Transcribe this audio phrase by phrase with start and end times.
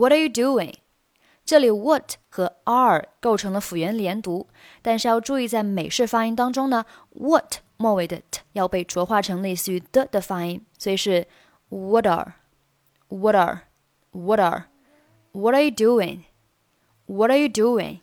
[0.00, 0.75] What are you doing？
[1.43, 4.47] 这里 what 和 are 构成了辅元连读，
[4.81, 11.27] 但是要注意，在美式发音当中呢，what 末尾的 t 要被浊化成类似于的的发音，所以是
[11.67, 17.99] what are，what are，what are，what are you doing？What are you doing?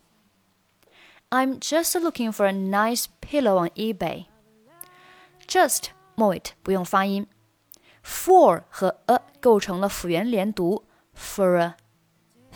[1.30, 4.26] I'm just looking for a nice pillow on eBay.
[5.46, 7.26] Just 末尾不用发音，
[8.04, 10.84] for 和 a 构成了辅元连读，
[11.16, 11.76] for a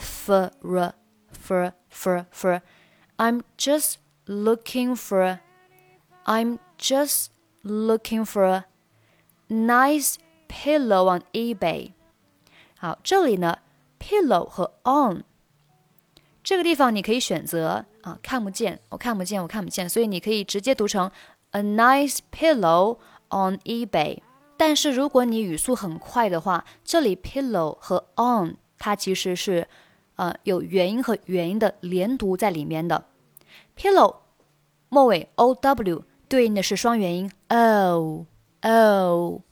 [0.02, 0.94] for a
[1.32, 2.62] for for for
[3.18, 3.96] I'm just
[4.28, 5.40] looking for a
[6.26, 7.28] I'm just
[7.64, 8.66] looking for a
[9.50, 10.16] nice
[10.48, 11.94] pillow on eBay。
[12.80, 13.60] 好，这里呢，
[14.00, 15.24] pillow 和 on
[16.44, 21.12] 这个地方你可以选择啊，看不见，我看不见，我看不见，所以你可以直接读成
[21.52, 24.20] a nice pillow on eBay。
[24.58, 29.68] 但是如果你语速很快的话，这里 pillow 和 on 它其实是
[30.17, 33.05] 呃有元音和元音的连读在里面的。
[33.77, 34.17] pillow
[34.89, 38.27] 末尾 o w 对应的是双元音 o
[38.63, 39.43] o，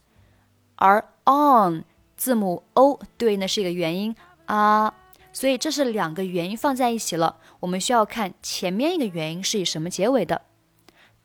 [0.77, 1.85] 而 on
[2.17, 4.15] 字母 o 对应的是一个元音
[4.47, 4.95] 啊，
[5.33, 7.37] 所以这是两个元音放在一起了。
[7.61, 10.43] 我们需要看前面一个元音是以什么结尾的。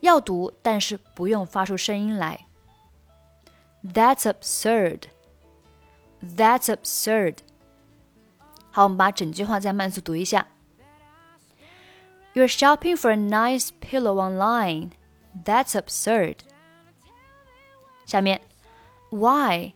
[0.00, 2.46] 要读，但是不用发出声音来。
[3.84, 5.02] That's absurd.
[6.22, 7.38] That's absurd.
[8.70, 10.46] 好，我们把整句话再慢速读一下。
[12.33, 14.91] you're shopping for a nice pillow online.
[15.43, 16.37] That's absurd.
[18.05, 18.41] 下面，
[19.09, 19.73] Why?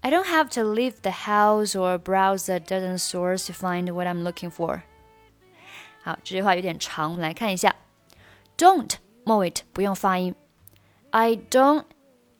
[0.00, 4.06] I don't have to leave the house or browse a dozen stores to find what
[4.06, 4.82] I'm looking for.
[6.02, 7.74] 好，这句话有点长，我们来看一下。
[8.56, 8.94] Don't
[9.24, 10.34] 末尾不用发音。
[11.10, 11.84] I don't,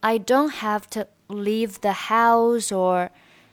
[0.00, 3.10] I don't have to leave the house or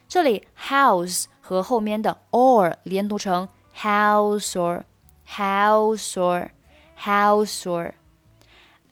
[0.08, 4.84] 这里 house 和后面的 or 连读成 house or
[5.28, 6.50] house or
[6.96, 7.94] house or.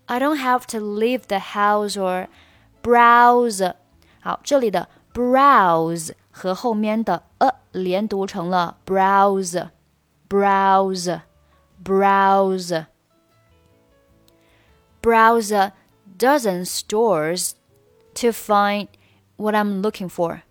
[0.07, 2.28] I don't have to leave the house or
[2.84, 3.75] browse.
[4.22, 9.69] 好，这里的 browse 和后面的 a 连读成了 browse
[10.28, 11.22] browse
[11.84, 12.85] browse
[15.02, 15.74] browse a
[16.18, 17.52] dozen stores
[18.13, 18.88] to find
[19.38, 20.41] what I'm looking for.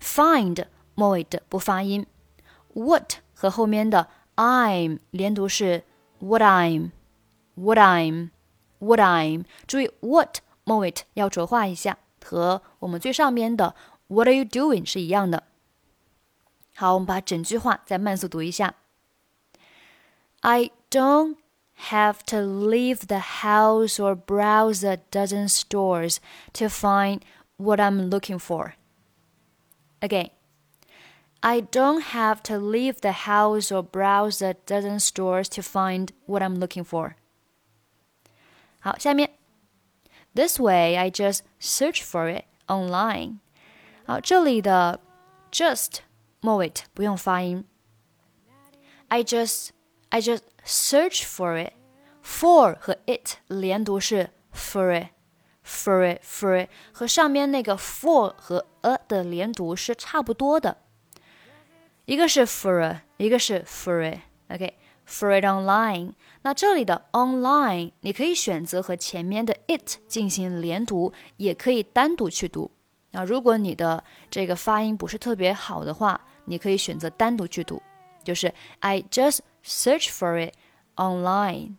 [0.00, 2.06] Find 末尾的不发音，
[2.74, 5.84] what 和后面的 I'm 连读是
[6.18, 6.90] what I'm
[7.54, 8.30] what I'm
[8.78, 13.74] what I'm，注意 what 末尾要浊化一下，和我们最上边的
[14.08, 15.44] What are you doing 是一样的。
[16.74, 18.74] 好，我们把整句话再慢速读一下。
[20.40, 21.36] I don't
[21.88, 26.16] have to leave the house or browse a dozen stores
[26.54, 27.20] to find
[27.56, 28.74] what I'm looking for.
[30.00, 30.30] Again.
[31.40, 36.42] I don't have to leave the house or browse a dozen stores to find what
[36.42, 37.14] I'm looking for.
[38.80, 39.30] 好，下面，
[40.34, 43.38] This way I just search for it online.
[44.06, 45.00] 好，这里的
[45.50, 45.98] just
[46.40, 47.64] 末尾不用发音。
[49.08, 49.70] I just
[50.10, 51.72] I just search for it.
[52.22, 60.78] For 和 it 连读是 for it。for it for it 和上面那个 for 和 a 的连读是差不多的。
[62.06, 66.12] 一个是 for，一个是 for，OK，for it online。
[66.42, 72.70] 那这里的 online，你可以选择和前面的 it 进行连读，也可以单独去读
[73.12, 77.80] 那如果你的这个发音不是特别好的话，你可以选择单独去读，
[78.24, 80.54] 就是 I just search for it
[80.96, 81.74] online。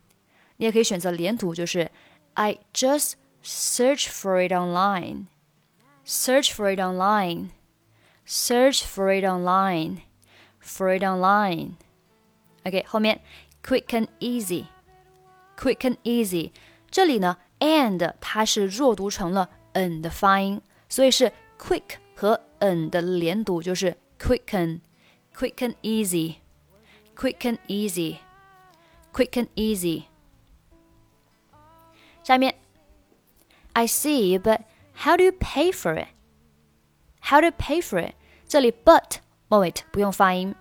[0.56, 1.90] 你也可以选择连读，就是
[2.34, 3.14] I just
[3.44, 7.50] search for it online。Search for it online.
[8.26, 9.98] Search for it online.
[10.68, 11.72] For it online.
[12.64, 13.20] OK，后面
[13.62, 14.66] quick and easy.
[15.56, 16.52] Quick and easy.
[16.90, 24.80] 这里呢，and 它是弱读成了 n 的发音，所以是 quick 和 n 的连读，就是 quicken,
[25.34, 26.36] quick and easy,
[27.16, 28.18] quick and easy,
[29.12, 30.04] quick and easy.
[32.22, 32.54] 下面，
[33.74, 34.60] I see, but
[35.04, 36.08] how do you pay for it?
[37.20, 38.14] How do you pay for it?
[38.46, 39.16] 这里 but
[39.48, 40.54] 末尾不用发音，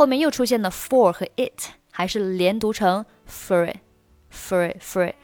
[0.00, 3.78] 后面又出现了 for 和 it，还是连读成 for it,
[4.30, 5.14] for it, for it.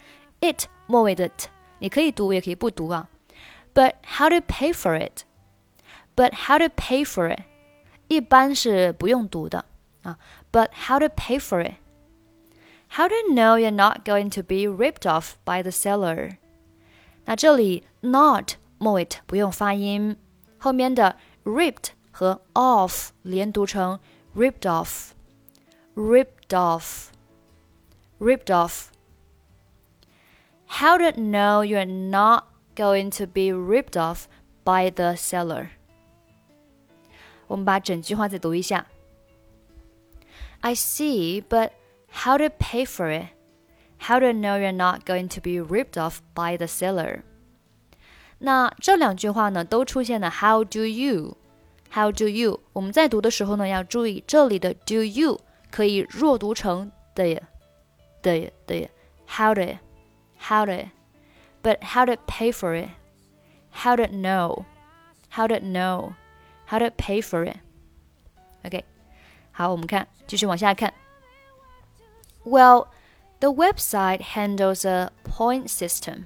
[0.40, 1.48] it 末尾的 t
[1.78, 3.08] 你可以读也可以不读啊。
[3.74, 5.22] But how to pay for it?
[6.14, 7.40] But how to pay for it?
[8.08, 9.64] 一般是不用读的
[10.02, 10.18] 啊。
[10.50, 11.74] But how to pay for it?
[12.90, 16.36] How do you know you're not going to be ripped off by the seller?
[17.24, 20.16] 那这里 not 末尾不用发音，
[20.58, 23.98] 后面的 ripped 和 off 连读成
[24.36, 34.26] ripped off，ripped off，ripped off。How do you know you're not going to be ripped off
[34.64, 35.70] by the seller?
[37.46, 38.86] 我们把整句话再读一下。
[40.60, 41.72] I see, but
[42.10, 43.28] how to pay for it?
[43.98, 47.22] How do you know you're not going to be ripped off by the seller?
[48.38, 51.36] 那这两句话呢，都出现了 How do you?
[51.90, 52.60] How do you?
[52.72, 57.42] 我们在读的时候呢，要注意这里的 do you 可以弱读成的
[58.22, 58.90] 的的
[59.26, 59.78] How do
[60.38, 60.88] How do
[61.62, 62.88] But how to pay for it?
[63.70, 64.64] How to know?
[65.30, 66.14] How to know?
[66.66, 67.58] How to pay for it?
[68.64, 68.84] OK，
[69.52, 70.92] 好，我们看，继续往下看。
[72.44, 72.88] Well,
[73.40, 76.24] the website handles a point system.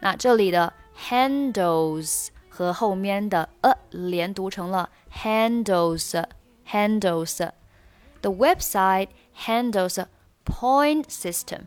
[0.00, 0.72] 那这里的
[1.08, 6.24] handles 和后面的 a 连读成了 handles
[6.66, 9.08] handles。The website
[9.44, 10.08] handles a
[10.44, 11.66] point system.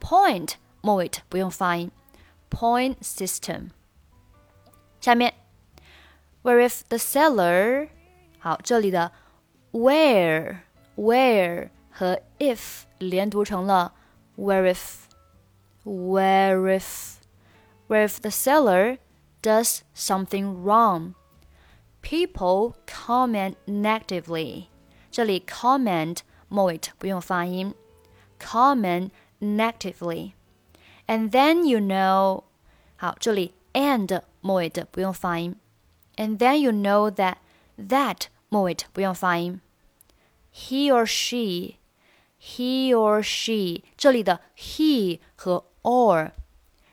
[0.00, 1.90] Point 末尾不用发音，
[2.50, 3.70] point system。
[5.00, 5.34] 下面，
[6.42, 7.88] where if the seller，
[8.38, 9.12] 好，这里的
[9.72, 10.58] where
[10.96, 13.92] where 和 if 连读成了
[14.36, 15.04] where if
[15.84, 17.14] where if
[17.88, 18.98] where if the seller
[19.42, 21.14] does something wrong.
[22.02, 24.66] People comment negatively.
[25.10, 27.74] 这里 comment 末尾不用发音，
[28.38, 29.10] comment
[29.40, 32.44] negatively。And then you know，
[32.96, 35.56] 好，这里 and 末尾的不用发音。
[36.16, 37.36] And then you know that
[37.76, 39.60] that 末尾不用发音。
[40.52, 41.78] He or she,
[42.40, 46.32] he or she，这里的 he 和 or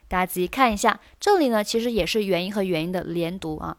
[0.09, 3.77] 大家仔细看一下，这里呢其实也是元音和元音的连读啊。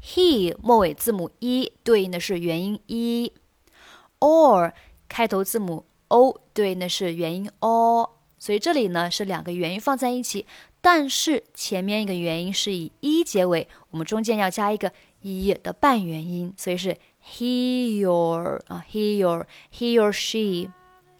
[0.00, 4.72] he 末尾字母 e 对应的是元音 e，or
[5.08, 10.46] 开头字母 o 对应的是元音 o，所以这里呢是两个元音放在一起，
[10.80, 14.92] 但是前面一个元音是以 e 结尾，我们中间要加一个
[15.22, 20.70] e 的半元音，所以是 he or 啊 he or he or she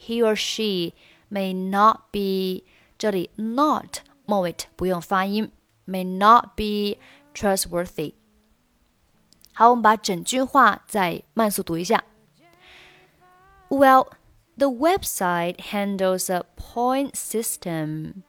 [0.00, 0.92] he or she
[1.30, 2.64] may not be
[2.96, 4.07] 这里 not。
[4.27, 5.51] 末尾不用发音，
[5.85, 6.99] may not be
[7.33, 8.13] trustworthy。
[9.53, 12.03] 好，我们把整句话再慢速读一下。
[13.69, 14.07] Well,
[14.57, 18.23] the website handles a point system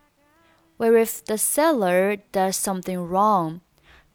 [0.76, 3.61] where if the seller does something wrong,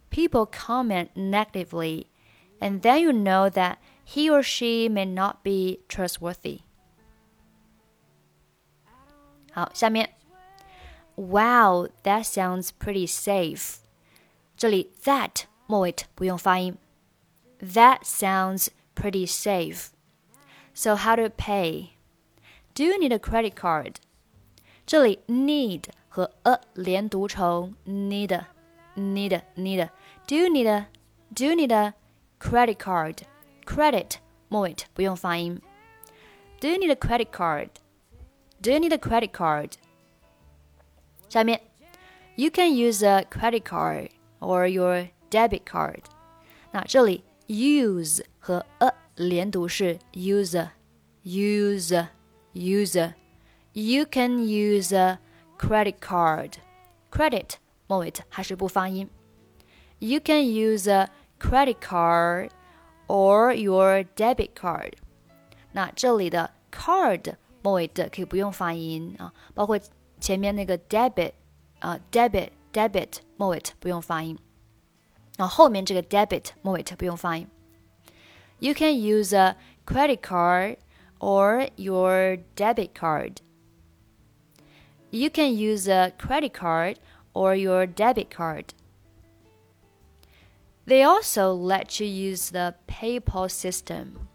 [0.10, 2.08] people comment negatively,
[2.60, 6.62] and then you know that he or she may not be trustworthy.
[9.52, 10.16] 好，下面
[11.16, 13.78] Wow, that sounds pretty safe.
[14.56, 16.78] 这里 that 末尾不用发音。
[17.60, 19.88] That sounds pretty safe.
[20.74, 21.90] So how to pay?
[22.74, 23.96] Do you need a credit card?
[24.86, 28.46] 这里 need 和 a 连读成 need
[28.96, 29.90] need need.
[30.26, 30.88] Do you need a
[31.34, 31.94] Do you need a
[32.40, 33.20] credit card?
[33.66, 34.14] Credit
[34.48, 35.62] 末尾不用发音。
[36.60, 37.70] Do you need a credit card?
[38.62, 39.74] Do you need a credit card?
[41.34, 41.62] 下面，
[42.36, 46.02] You can use a credit card or your debit card。
[46.72, 50.70] 那这里 use 和 a 连读是 user
[51.24, 52.08] user
[52.54, 55.20] user。You can use a
[55.58, 57.56] credit card。credit
[57.88, 59.10] 末尾还是不发音。
[60.00, 62.52] You can use a credit card
[63.08, 64.94] or your debit card。
[65.74, 69.80] 那这里的 card 末尾的可以不用发音啊，包括
[70.24, 71.34] 前面那个 debit
[71.80, 74.38] 啊，debit debit 末尾不用发音，
[75.38, 77.48] 然后后面这个 debit 末尾不用发音。
[78.60, 80.78] You can use a credit card
[81.20, 83.38] or your debit card.
[85.12, 86.98] You can use a credit card
[87.34, 88.66] or your debit card.
[90.86, 94.28] They also let you use the PayPal system.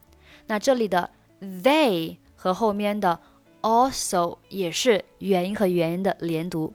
[0.46, 3.20] 那这里的 they 和后面的
[3.61, 6.73] also 也是元音和元音的连读。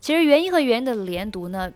[0.00, 1.72] 其实元音和元音的连读呢，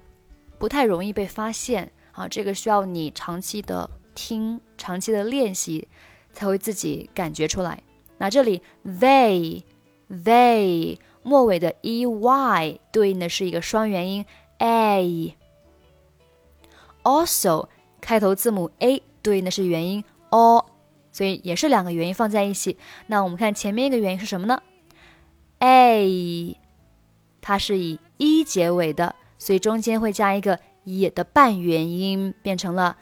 [0.58, 5.88] 不太容易被发现啊，这个需要你长期的听、长期的练习，
[6.32, 7.82] 才会自己感觉出来。
[8.18, 9.62] 那这里 they
[10.08, 14.24] they 末尾的 e y 对应的是一个双元音
[14.58, 15.36] a。
[17.02, 17.68] Also
[18.00, 20.64] 开头字母 a 对应的是元音 o，
[21.14, 22.76] 所以也是两个元音放在一起。
[23.06, 24.60] 那我们看前面一个元音是什么呢
[25.60, 26.58] ？a，
[27.40, 32.96] 它是以 e 结尾的，所以中间会加一个 e 的半元音，变成了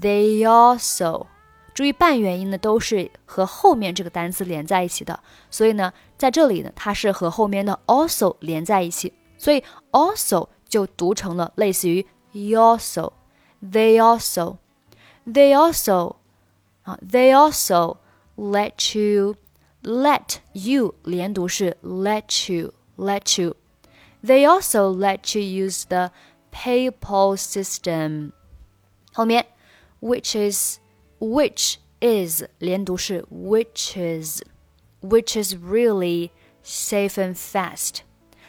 [0.00, 1.26] they also。
[1.72, 13.12] 注意半元音呢都是和后面这个单词连在一起的，所以呢在这里呢它是和后面的 also 连在一起，所以 also 就读成了类似于 yawsol
[13.62, 14.56] they also。
[15.26, 16.16] they also,
[16.85, 17.97] they also, uh, they also
[18.35, 19.35] let you,
[19.83, 23.55] let you 连读是 let you, let you.
[24.23, 26.11] They also let you use the
[26.51, 28.31] PayPal system.
[29.13, 29.45] 后面
[30.01, 30.79] which is
[31.19, 34.41] which is 连读是 which is
[35.01, 36.31] which is really
[36.63, 37.99] safe and fast.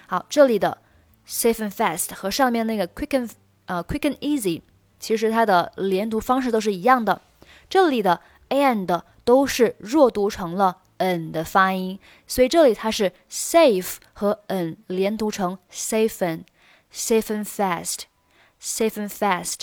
[0.06, 0.78] 好，这里的
[1.26, 3.30] safe and fast 和上面那个 quick and
[3.66, 4.62] 呃 quick and easy
[4.98, 7.22] 其实它的连读方式都是一样的，
[7.68, 19.62] 这里的 and 都是弱读成了 n 的发音，所以这里它是 safe 和 n 连读成 safen，safe and fast，safe and fast。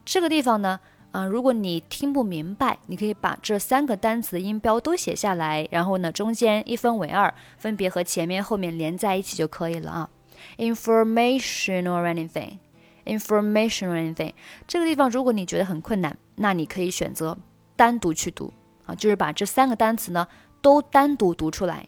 [0.05, 0.81] 这个地方呢，
[1.16, 10.10] 啊，如果你听不明白，你可以把这三个单词的音标都写下来，然后呢，中间一分为二，分别和前面、后面连在一起就可以了啊。
[10.58, 12.58] Information or anything,
[13.06, 14.34] information or anything。
[14.68, 17.38] 这个地方如果你觉得很困难，那你可以选择
[17.78, 18.52] 单独去读
[18.86, 20.28] 啊，就是把这三个单词呢
[20.62, 21.88] 都单独读出来。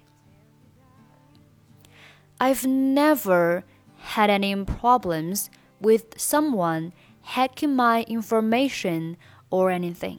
[2.38, 3.64] I've never
[4.16, 5.48] had any problems
[5.80, 6.94] with someone
[7.27, 9.17] hacking my information
[9.51, 10.19] or anything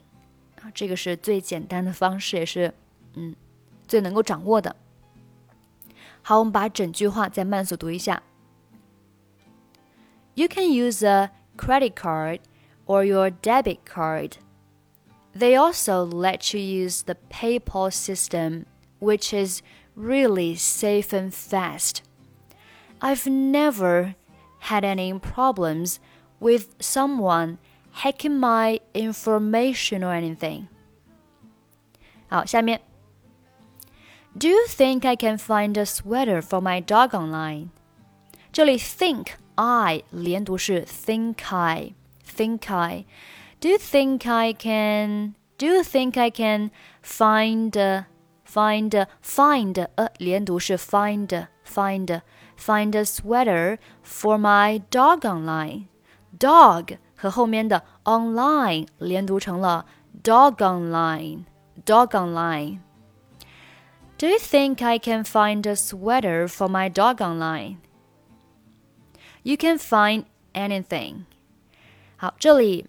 [0.62, 2.74] 啊，这个是最简单的方式，也是
[3.14, 3.34] 嗯
[3.86, 4.74] 最能够掌握的。
[6.22, 8.22] 好，我们把整句话再慢速读一下。
[10.34, 12.40] You can use a credit card
[12.86, 14.32] or your debit card.
[15.36, 18.64] They also let you use the PayPal system,
[19.00, 19.62] which is
[19.96, 22.02] really safe and fast.
[23.00, 24.14] I've never
[24.62, 25.98] had any problems
[26.40, 27.58] with someone
[28.02, 30.66] hacking my information or anything.
[32.28, 32.80] 好，下面。
[34.36, 37.68] Do you think I can find a sweater for my dog online？
[38.52, 41.94] 这里 think I 连读是 think I
[42.26, 45.34] think I。Do you think I can?
[45.56, 46.70] Do you think I can
[47.04, 48.04] find
[48.44, 52.20] find find 呃连读是 find find
[52.58, 55.20] find a sweater for my dog
[56.38, 59.86] online？dog 和后面的 online 连读成了
[60.22, 61.44] dog online
[61.84, 67.76] dog online。Do you think I can find a sweater for my dog online?
[69.42, 71.24] You can find anything.
[72.16, 72.86] 好，这里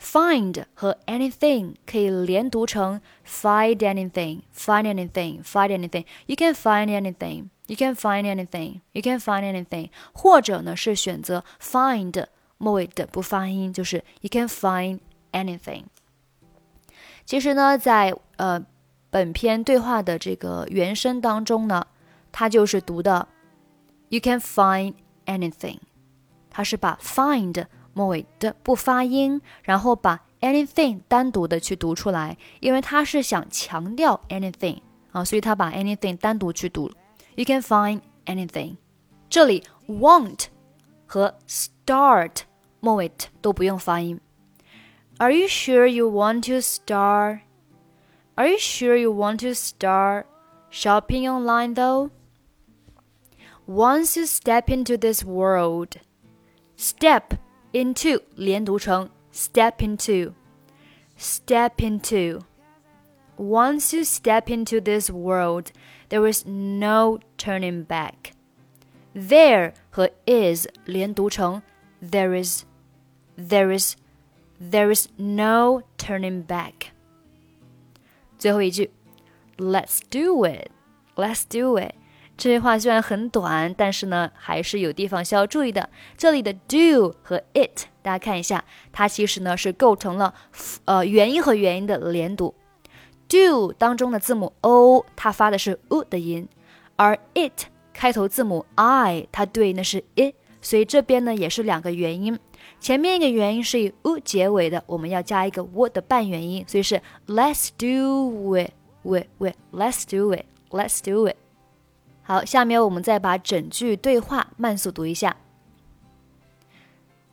[0.00, 6.04] find 和 anything 可以连读成 find anything, find anything, find anything.
[6.26, 7.50] You can find anything.
[7.66, 8.80] You can find anything.
[8.92, 9.90] You can find anything.
[10.12, 12.26] 或者呢是选择 find
[12.59, 14.99] 末尾的不发音，就是 you can find
[15.31, 15.85] anything。
[17.25, 18.63] 其实呢，在呃
[19.09, 21.87] 本篇对话的这个原声当中呢，
[22.31, 23.27] 它就是读的
[24.09, 24.93] you can find
[25.25, 25.79] anything，
[26.49, 34.79] 它是把 find 末尾的不发音，然后把 anything 单独的去读出来，因为它是想强调 anything
[35.11, 36.91] 啊，所以它把 anything 单独去读。
[37.35, 38.77] You can find anything。
[39.29, 40.45] 这里 want
[41.05, 42.41] 和 start
[42.84, 44.20] 末尾都不用发音。
[45.18, 47.40] Are you sure you want to start?
[48.34, 50.26] Are you sure you want to start
[50.70, 52.10] shopping online though?
[53.66, 55.96] Once you step into this world,
[56.76, 57.38] step
[57.72, 60.34] into 连读成 step into,
[61.18, 62.42] step into.
[63.38, 65.72] Once you step into this world,
[66.10, 68.32] there is no turning back.
[69.14, 71.62] There 和 is 连读成
[72.10, 72.64] there is,
[73.39, 73.95] there is,
[74.59, 76.91] there is no turning back.
[78.37, 78.91] 最后一句
[79.57, 80.69] ，Let's do it,
[81.15, 81.95] Let's do it。
[82.37, 85.89] 这句话虽然很短，但是呢，还是有地方需要注意的。
[86.15, 90.33] 这里的 do 和 it，大家看一下，它其实呢是构成了
[90.85, 92.55] 呃元音和元音的连读。
[93.27, 96.47] do 当中的字母 o，它发的是 u 的音，
[96.95, 102.39] 而 it 开头字母 i，它对应的是 i，所以这边呢也是两个元音。
[102.80, 108.72] 前面一个元音是以 u 结尾的，我们要加一个 w 的半元音，所以是 Let's do it,
[109.04, 111.36] it, it, Let's do it, Let's do it。
[112.22, 115.36] 好，下面我们再把整句对话慢速读一下。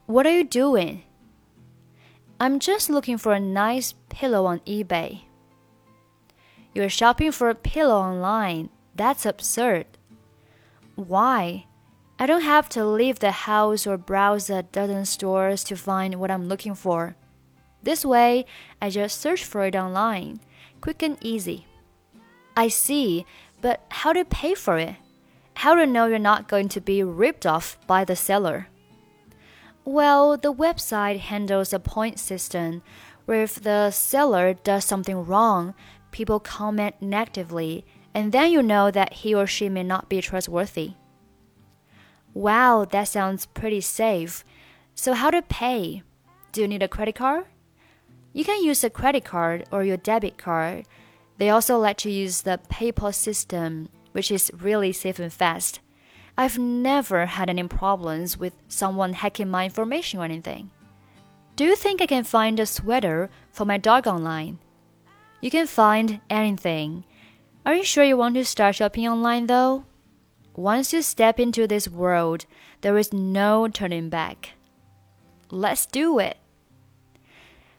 [0.05, 1.03] What are you doing?
[2.37, 5.19] I'm just looking for a nice pillow on eBay.
[6.73, 8.69] You're shopping for a pillow online.
[8.95, 9.85] That's absurd.
[10.95, 11.65] Why?
[12.18, 16.30] I don't have to leave the house or browse a dozen stores to find what
[16.30, 17.14] I'm looking for.
[17.82, 18.46] This way,
[18.80, 20.40] I just search for it online.
[20.80, 21.66] Quick and easy.
[22.56, 23.26] I see,
[23.60, 24.96] but how to pay for it?
[25.54, 28.68] How to know you're not going to be ripped off by the seller?
[29.84, 32.82] Well, the website handles a point system
[33.26, 35.74] where if the seller does something wrong,
[36.12, 40.94] people comment negatively, and then you know that he or she may not be trustworthy.
[42.36, 44.44] Wow, that sounds pretty safe.
[44.94, 46.02] So, how to pay?
[46.52, 47.46] Do you need a credit card?
[48.34, 50.84] You can use a credit card or your debit card.
[51.38, 55.80] They also let you use the PayPal system, which is really safe and fast.
[56.36, 60.70] I've never had any problems with someone hacking my information or anything.
[61.56, 64.58] Do you think I can find a sweater for my dog online?
[65.40, 67.04] You can find anything.
[67.64, 69.86] Are you sure you want to start shopping online though?
[70.55, 72.45] Once you step into this world,
[72.81, 74.49] there is no turning back.
[75.49, 76.37] Let's do it.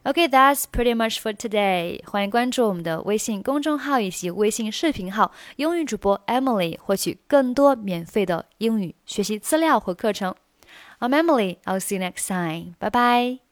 [0.04, 2.02] Okay, that's pretty much for today.
[2.04, 10.34] 欢迎关注我们的微信公众号以及微信视频号“英语主播 Emily”，获取更多免费的英语学习资料和课程。
[10.98, 11.58] I'm Emily.
[11.64, 12.74] I'll see you next time.
[12.80, 13.45] Bye bye.